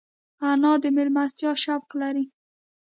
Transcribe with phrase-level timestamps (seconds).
[0.49, 2.25] انا د مېلمستیا شوق لري